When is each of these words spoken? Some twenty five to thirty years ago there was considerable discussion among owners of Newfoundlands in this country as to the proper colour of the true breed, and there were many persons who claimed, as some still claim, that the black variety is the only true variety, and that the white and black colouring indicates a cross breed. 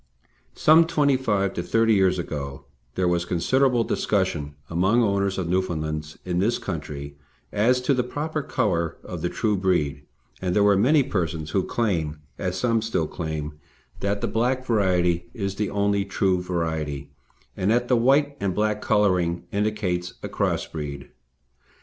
Some 0.55 0.87
twenty 0.87 1.15
five 1.15 1.53
to 1.53 1.61
thirty 1.61 1.93
years 1.93 2.17
ago 2.17 2.65
there 2.95 3.07
was 3.07 3.23
considerable 3.23 3.83
discussion 3.83 4.55
among 4.67 5.03
owners 5.03 5.37
of 5.37 5.47
Newfoundlands 5.47 6.17
in 6.25 6.39
this 6.39 6.57
country 6.57 7.17
as 7.51 7.79
to 7.81 7.93
the 7.93 8.01
proper 8.03 8.41
colour 8.41 8.97
of 9.03 9.21
the 9.21 9.29
true 9.29 9.55
breed, 9.55 10.01
and 10.41 10.55
there 10.55 10.63
were 10.63 10.75
many 10.75 11.03
persons 11.03 11.51
who 11.51 11.61
claimed, 11.63 12.17
as 12.39 12.57
some 12.57 12.81
still 12.81 13.05
claim, 13.05 13.59
that 13.99 14.21
the 14.21 14.27
black 14.27 14.65
variety 14.65 15.29
is 15.35 15.53
the 15.53 15.69
only 15.69 16.03
true 16.03 16.41
variety, 16.41 17.11
and 17.55 17.69
that 17.69 17.87
the 17.87 17.95
white 17.95 18.35
and 18.39 18.55
black 18.55 18.81
colouring 18.81 19.43
indicates 19.51 20.15
a 20.23 20.27
cross 20.29 20.65
breed. 20.65 21.11